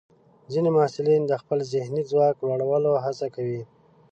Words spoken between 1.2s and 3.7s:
د خپل ذهني ځواک لوړولو هڅه کوي.